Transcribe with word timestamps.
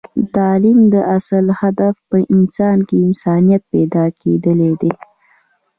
د 0.17 0.21
تعلیم 0.37 0.79
اصل 1.17 1.45
هدف 1.61 1.95
په 2.09 2.17
انسان 2.35 2.77
کې 2.87 2.97
انسانیت 3.07 3.63
پیدا 3.73 4.05
کیدل 4.21 4.59
دی 4.81 4.91